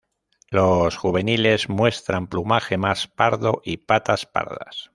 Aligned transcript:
Los 0.49 0.97
juveniles 0.97 1.69
muestran 1.69 2.25
plumaje 2.25 2.75
más 2.75 3.07
pardo 3.07 3.61
y 3.63 3.77
patas 3.77 4.25
pardas. 4.25 4.89